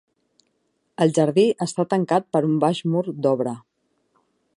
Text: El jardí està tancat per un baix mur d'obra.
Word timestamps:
El 1.05 1.11
jardí 1.17 1.43
està 1.65 1.85
tancat 1.91 2.25
per 2.37 2.41
un 2.47 2.57
baix 2.67 2.81
mur 2.95 3.05
d'obra. 3.27 3.55